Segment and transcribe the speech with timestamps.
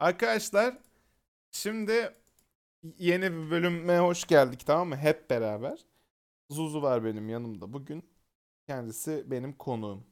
[0.00, 0.78] Arkadaşlar
[1.52, 2.14] şimdi
[2.98, 4.96] yeni bir bölüme hoş geldik tamam mı?
[4.96, 5.86] Hep beraber.
[6.50, 8.10] Zuzu var benim yanımda bugün.
[8.66, 10.06] Kendisi benim konuğum.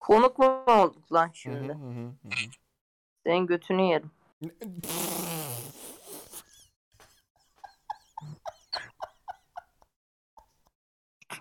[0.00, 1.72] Konuk mu olduk lan hı şimdi?
[1.72, 2.12] hı hı hı.
[3.26, 4.10] Senin götünü yerim.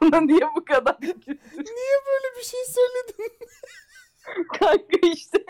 [0.02, 0.98] Buna niye bu kadar?
[1.02, 3.38] Niye böyle bir şey söyledin?
[4.60, 5.46] Kanka işte.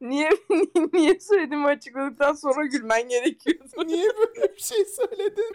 [0.00, 0.30] Niye
[0.92, 3.64] niye söylediğimi açıkladıktan sonra gülmen gerekiyordu.
[3.86, 5.52] Niye böyle bir şey söyledin?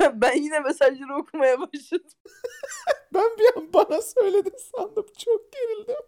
[0.00, 2.10] ben, ben yine mesajları okumaya başladım.
[3.14, 5.06] Ben bir an bana söyledin sandım.
[5.18, 6.04] Çok gerildim.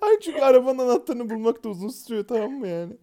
[0.00, 2.96] Ay çünkü arabanın anahtarını bulmak da uzun sürüyor tamam mı yani?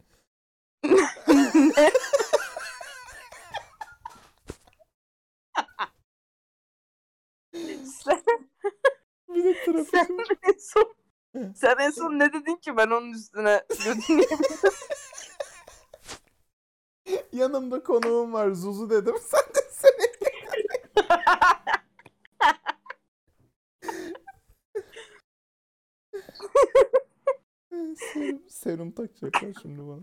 [8.04, 8.24] sen,
[9.30, 10.08] Bir de trafik sen
[10.48, 10.94] en son
[11.56, 14.24] sen en son ne dedin ki ben onun üstüne götünü.
[17.32, 19.16] Yanımda konuğum var Zuzu dedim.
[19.22, 20.08] Sen de seni.
[27.98, 30.02] serum, serum takacaklar şimdi bana.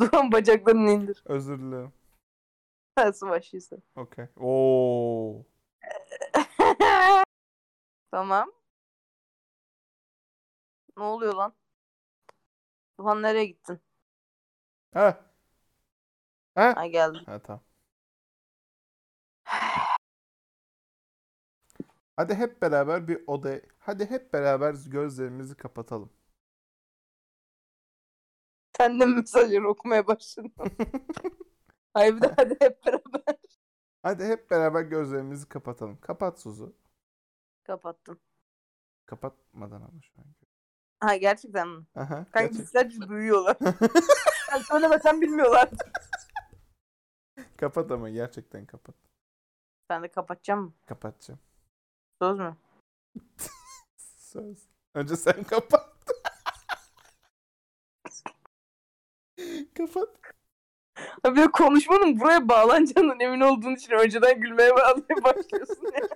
[0.00, 1.22] Duran bacaklarını indir.
[1.24, 1.92] Özür dilerim.
[2.98, 3.82] Nasıl başlıyorsun?
[3.96, 4.24] Okey.
[4.36, 5.44] Oo.
[8.10, 8.52] Tamam.
[10.96, 11.54] Ne oluyor lan?
[12.98, 13.80] Duhan nereye gittin?
[14.94, 15.24] Ha.
[16.54, 16.74] Ha.
[16.76, 17.22] Ha geldim.
[17.26, 17.62] Ha tamam.
[22.16, 26.10] Hadi hep beraber bir odaya, hadi hep beraber gözlerimizi kapatalım.
[28.78, 30.52] Sen de mesajları okumaya başladın?
[31.94, 33.36] Hayır bir de hadi hep beraber.
[34.02, 36.00] Hadi hep beraber gözlerimizi kapatalım.
[36.00, 36.76] Kapat Suzu.
[37.68, 38.20] Kapattım.
[39.06, 40.24] Kapatmadan ama şu an.
[41.00, 41.86] Ha gerçekten mi?
[41.94, 42.08] Aha.
[42.08, 43.56] Kanka gerçek- biz sadece duyuyorlar.
[44.50, 45.68] Sen söylemesen bilmiyorlar.
[47.56, 48.94] kapat ama gerçekten kapat.
[49.90, 50.72] Ben de kapatacağım mı?
[50.86, 51.40] Kapatacağım.
[52.22, 52.56] Söz mü?
[54.16, 54.68] Söz.
[54.94, 55.94] Önce sen kapat.
[59.74, 60.08] kapat.
[61.26, 64.76] De konuşmanın buraya bağlanacağından emin olduğun için önceden gülmeye
[65.24, 66.07] başlıyorsun ya.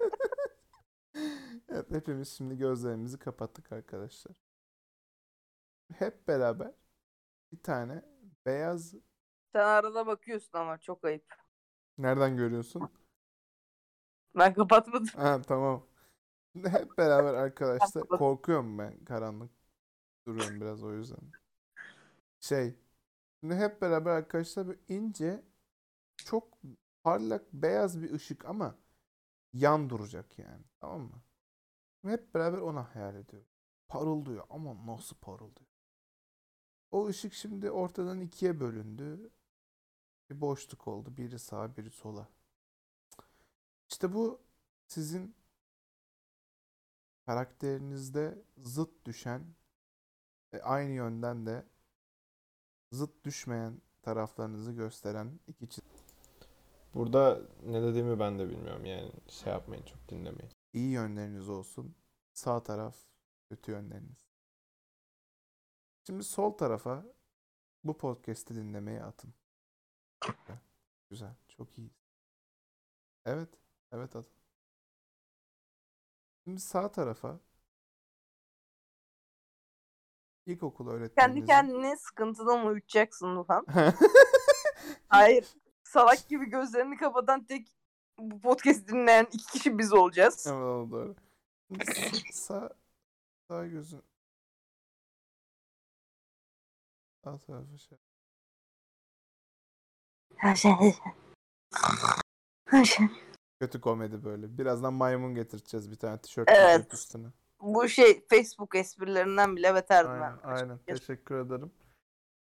[1.93, 4.37] Hepimiz şimdi gözlerimizi kapattık arkadaşlar.
[5.93, 6.73] Hep beraber
[7.53, 8.03] bir tane
[8.47, 8.95] beyaz
[9.53, 11.35] Sen arada bakıyorsun ama çok ayıp.
[11.99, 12.91] nereden görüyorsun?
[14.35, 15.07] Ben kapatmadım.
[15.07, 15.87] Ha tamam.
[16.53, 19.51] Şimdi hep beraber arkadaşlar korkuyorum ben karanlık
[20.27, 21.21] duruyorum biraz o yüzden.
[22.41, 22.75] Şey
[23.41, 25.43] şimdi hep beraber arkadaşlar bir ince
[26.17, 26.59] çok
[27.03, 28.75] parlak beyaz bir ışık ama
[29.53, 31.23] yan duracak yani tamam mı?
[32.03, 33.49] Hep beraber onu hayal ediyorum.
[33.89, 35.71] Parıldıyor ama nasıl parıldıyor?
[36.91, 39.31] O ışık şimdi ortadan ikiye bölündü.
[40.31, 41.17] Bir boşluk oldu.
[41.17, 42.29] Biri sağa, biri sola.
[43.91, 44.41] İşte bu
[44.87, 45.37] sizin
[47.27, 49.55] karakterinizde zıt düşen
[50.53, 51.67] ve aynı yönden de
[52.91, 55.91] zıt düşmeyen taraflarınızı gösteren iki çizgi.
[56.95, 60.53] Burada ne dediğimi ben de bilmiyorum yani şey yapmayın çok dinlemeyin.
[60.73, 61.97] İyi yönleriniz olsun.
[62.33, 62.97] Sağ taraf
[63.49, 64.33] kötü yönleriniz.
[66.07, 67.05] Şimdi sol tarafa
[67.85, 69.35] bu podcast'i dinlemeye atın.
[70.21, 70.59] Güzel.
[71.11, 71.35] Güzel.
[71.49, 71.91] Çok iyi.
[73.25, 73.49] Evet.
[73.93, 74.33] Evet atın.
[76.45, 77.41] Şimdi sağ tarafa
[80.47, 83.67] ilkokul Kendi öğretmeninizin kendini sıkıntıdan uyutacaksın Duhan.
[85.09, 85.47] Hayır.
[85.83, 87.82] Salak gibi gözlerini kapatan tek
[88.31, 90.47] bu podcast dinleyen iki kişi biz olacağız.
[90.47, 90.57] Evet
[90.91, 91.15] doğru.
[92.33, 92.71] Sağ,
[93.49, 94.03] sağ gözün
[97.25, 97.99] sağ tarafı şey.
[103.61, 104.59] Kötü komedi böyle.
[104.59, 106.95] Birazdan maymun getireceğiz bir tane tişört Evet.
[106.95, 107.27] üstüne.
[107.61, 110.49] Bu şey Facebook esprilerinden bile beterdi Aynen, ben.
[110.49, 110.79] aynen.
[110.79, 111.73] Teşekkür ederim.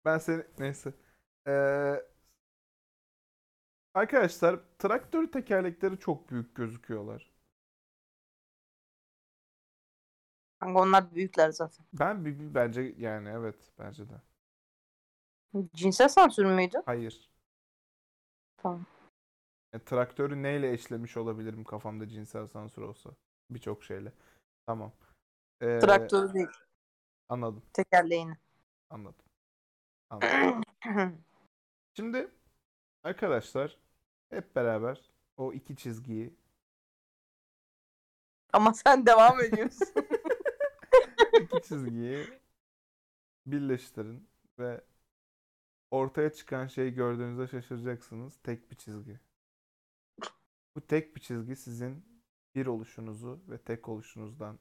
[0.04, 0.92] Ben seni neyse.
[1.46, 2.04] Ee,
[3.94, 7.30] arkadaşlar traktör tekerlekleri çok büyük gözüküyorlar.
[10.60, 11.86] Kanka onlar büyükler zaten.
[11.92, 14.14] Ben bir, bir- bence yani evet bence de.
[15.74, 16.82] Cinsel sansür müydü?
[16.86, 17.30] Hayır.
[18.56, 18.86] Tamam.
[19.72, 23.10] E, traktörü neyle eşlemiş olabilirim kafamda cinsel sansür olsa?
[23.50, 24.12] Birçok şeyle.
[24.66, 24.92] Tamam.
[25.60, 26.46] Ee, Traktör değil.
[27.28, 27.62] Anladım.
[27.72, 28.34] Tekerleğini.
[28.90, 29.24] Anladım.
[30.10, 30.62] Anladım.
[31.96, 32.30] Şimdi
[33.02, 33.78] arkadaşlar
[34.30, 36.34] hep beraber o iki çizgiyi
[38.52, 39.88] Ama sen devam ediyorsun.
[41.40, 42.26] İki çizgiyi
[43.46, 44.84] birleştirin ve
[45.90, 48.36] ortaya çıkan şeyi gördüğünüzde şaşıracaksınız.
[48.36, 49.20] Tek bir çizgi.
[50.76, 52.04] Bu tek bir çizgi sizin
[52.54, 54.58] bir oluşunuzu ve tek oluşunuzdan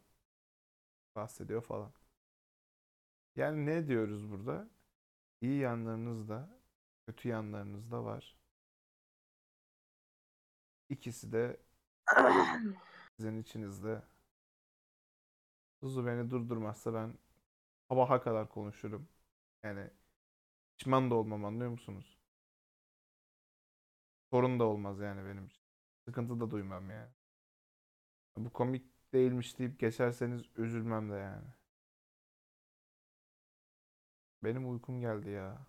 [1.16, 1.94] bahsediyor falan.
[3.36, 4.70] Yani ne diyoruz burada?
[5.42, 6.59] İyi yanlarınız da,
[7.10, 8.36] kötü yanlarınız da var.
[10.90, 11.58] İkisi de
[13.18, 14.02] sizin içinizde.
[15.82, 17.14] Zuzu beni durdurmazsa ben
[17.90, 19.10] sabaha kadar konuşurum.
[19.64, 19.90] Yani
[20.78, 22.18] pişman da olmam anlıyor musunuz?
[24.32, 25.62] Sorun da olmaz yani benim için.
[26.06, 27.12] Sıkıntı da duymam yani.
[28.38, 31.48] Bu komik değilmiş deyip geçerseniz üzülmem de yani.
[34.44, 35.68] Benim uykum geldi ya.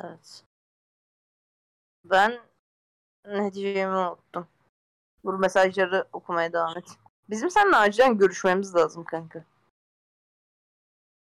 [0.00, 0.44] Evet.
[2.04, 2.40] Ben
[3.24, 4.48] ne diyeceğimi unuttum.
[5.24, 6.98] Dur mesajları okumaya devam et.
[7.30, 9.44] Bizim seninle acilen görüşmemiz lazım kanka.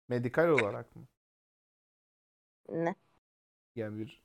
[0.08, 1.06] Medikal olarak mı?
[2.69, 2.94] Ne?
[3.76, 4.22] Yani bir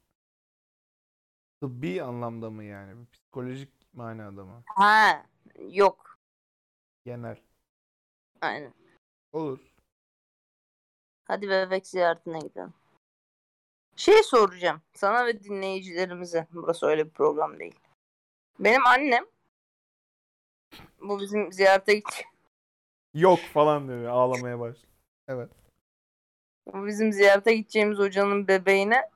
[1.61, 2.99] tıbbi anlamda mı yani?
[2.99, 4.63] Bir psikolojik manada mı?
[4.65, 5.25] Ha,
[5.69, 6.19] yok.
[7.05, 7.41] Genel.
[8.41, 8.73] Aynen.
[9.31, 9.59] Olur.
[11.25, 12.73] Hadi bebek ziyaretine gidelim.
[13.95, 16.47] Şey soracağım sana ve dinleyicilerimize.
[16.53, 17.79] Burası öyle bir program değil.
[18.59, 19.25] Benim annem
[21.01, 22.25] bu bizim ziyarete git
[23.13, 24.05] Yok falan diyor.
[24.05, 24.93] Ağlamaya başlıyor.
[25.27, 25.49] Evet.
[26.73, 29.09] bu bizim ziyarete gideceğimiz hocanın bebeğine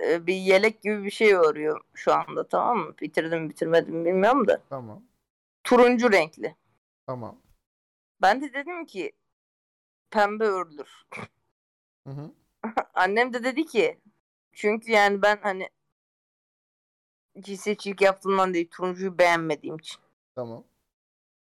[0.00, 2.94] e, bir yelek gibi bir şey örüyor şu anda tamam mı?
[3.00, 4.62] Bitirdim bitirmedim mi bilmiyorum da.
[4.70, 5.02] Tamam.
[5.64, 6.56] Turuncu renkli.
[7.06, 7.40] Tamam.
[8.22, 9.12] Ben de dedim ki
[10.10, 11.04] pembe örülür.
[12.06, 12.30] Hı hı.
[12.94, 14.00] Annem de dedi ki
[14.54, 15.70] çünkü yani ben hani
[17.40, 20.00] cinsiyetçilik yaptığımdan değil turuncuyu beğenmediğim için.
[20.34, 20.64] Tamam.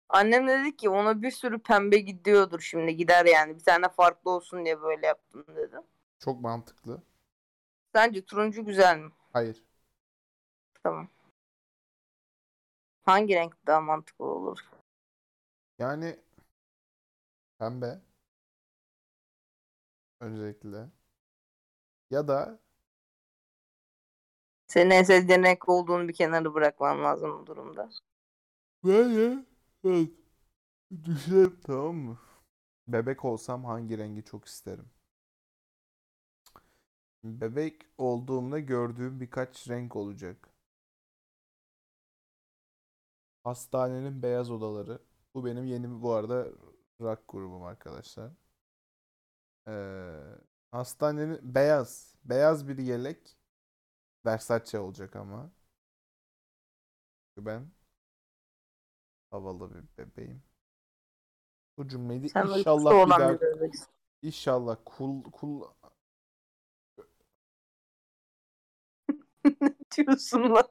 [0.09, 4.31] Annem de dedi ki ona bir sürü pembe gidiyordur şimdi gider yani bir tane farklı
[4.31, 5.75] olsun diye böyle yaptım dedi.
[6.19, 7.01] Çok mantıklı.
[7.95, 9.11] Sence turuncu güzel mi?
[9.33, 9.63] Hayır.
[10.83, 11.07] Tamam.
[13.03, 14.59] Hangi renk daha mantıklı olur?
[15.79, 16.19] Yani
[17.59, 18.01] pembe
[20.19, 20.89] öncelikle
[22.11, 22.59] ya da
[24.67, 27.89] Senin en sevdiğin olduğunu bir kenara bırakman lazım bu durumda.
[28.83, 29.45] böyle
[29.83, 30.09] bak
[31.03, 32.19] düşünelim tamam mı?
[32.87, 34.91] Bebek olsam hangi rengi çok isterim?
[37.23, 40.49] Bebek olduğumda gördüğüm birkaç renk olacak.
[43.43, 44.99] Hastanenin beyaz odaları.
[45.33, 46.47] Bu benim yeni bu arada
[47.01, 48.31] rock grubum arkadaşlar.
[49.67, 50.37] Ee,
[50.71, 52.15] hastanenin beyaz.
[52.23, 53.36] Beyaz bir yelek.
[54.27, 55.51] Versace olacak ama.
[57.37, 57.71] Ben
[59.31, 60.43] havalı bir bebeğim.
[61.77, 63.71] Bu cümleyi Sen inşallah bir daha bir.
[64.21, 65.63] İnşallah kul kul
[69.61, 70.67] ne diyorsun lan?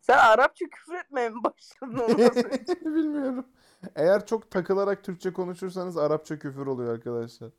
[0.00, 2.18] Sen Arapça küfür etmeye mi başladın
[2.96, 3.48] bilmiyorum.
[3.94, 7.52] Eğer çok takılarak Türkçe konuşursanız Arapça küfür oluyor arkadaşlar.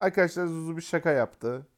[0.00, 1.71] Arkadaşlar Zuzu bir şaka yaptı.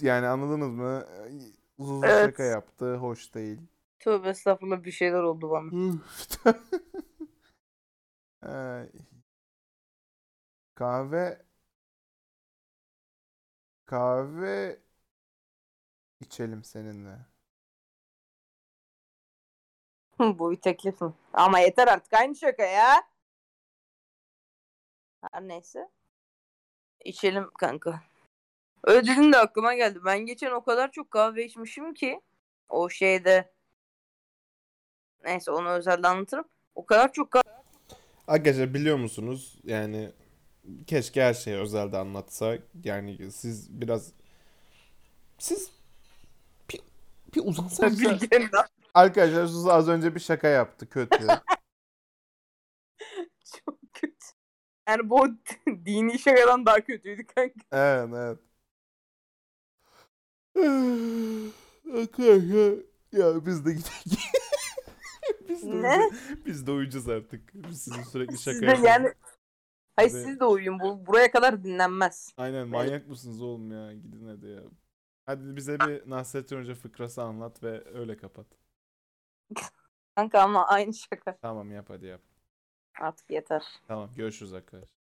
[0.00, 1.06] Yani anladınız mı?
[1.78, 2.26] Zuzu Evet.
[2.30, 2.96] şaka yaptı.
[2.96, 3.60] Hoş değil.
[3.98, 5.70] Tövbe estağfurullah bir şeyler oldu bana.
[8.42, 8.88] Ay.
[10.74, 11.42] kahve
[13.86, 14.80] kahve
[16.20, 17.18] içelim seninle.
[20.18, 21.14] Bu bir teklifim.
[21.32, 23.02] Ama yeter artık aynı şaka ya.
[25.32, 25.88] Her neyse.
[27.04, 28.02] İçelim kanka.
[28.84, 29.98] Öyle dedin de aklıma geldi.
[30.04, 32.20] Ben geçen o kadar çok kahve içmişim ki
[32.68, 33.52] o şeyde
[35.24, 36.44] neyse onu özelde anlatırım.
[36.74, 37.50] O kadar çok kahve
[38.30, 39.58] Arkadaşlar biliyor musunuz?
[39.64, 40.12] Yani
[40.86, 42.62] keşke her şeyi özelde anlatsak.
[42.84, 44.12] Yani siz biraz
[45.38, 45.70] siz
[46.70, 46.80] bir,
[47.34, 48.02] bir uzansanız.
[48.94, 50.88] Arkadaşlar Zuzu az önce bir şaka yaptı.
[50.88, 51.26] Kötü.
[53.44, 54.26] çok kötü.
[54.90, 55.28] Yani bu
[55.66, 57.60] dini şakadan daha kötüydü kanka.
[57.72, 58.38] Evet evet.
[61.94, 62.76] Arkadaşlar
[63.12, 64.18] ya biz de gidelim.
[65.48, 65.88] biz de, Ne?
[65.96, 67.54] uyuyacağız- biz de uyuyacağız artık.
[67.54, 69.12] Biz sizin sürekli şaka Siz de yani
[69.96, 70.80] Hayır Ve- siz de uyuyun.
[70.80, 72.34] Bu, buraya kadar dinlenmez.
[72.36, 73.92] Aynen manyak mısınız oğlum ya?
[73.92, 74.62] Gidin hadi ya.
[75.26, 78.46] Hadi bize bir Nasrettin Hoca fıkrası anlat ve öyle kapat.
[80.16, 81.36] Kanka ama aynı şaka.
[81.42, 82.20] Tamam yap hadi yap.
[83.00, 83.64] Artık yeter.
[83.86, 84.99] Tamam görüşürüz arkadaşlar.